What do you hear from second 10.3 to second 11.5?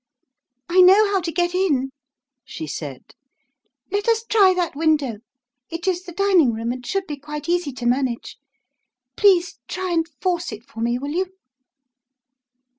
it for me, will you?"